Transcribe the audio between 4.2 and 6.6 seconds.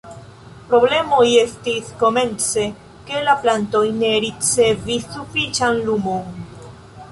ricevis sufiĉan lumon.